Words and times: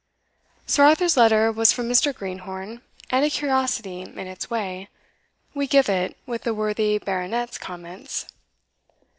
Sir 0.65 0.83
Arthur's 0.85 1.15
letter 1.15 1.51
was 1.51 1.71
from 1.71 1.87
Mr. 1.87 2.11
Greenhorn, 2.11 2.81
and 3.11 3.23
a 3.23 3.29
curiosity 3.29 4.01
in 4.01 4.17
its 4.17 4.49
way. 4.49 4.89
We 5.53 5.67
give 5.67 5.89
it, 5.89 6.17
with 6.25 6.41
the 6.41 6.55
worthy 6.55 6.97
Baronet's 6.97 7.59
comments. 7.59 8.25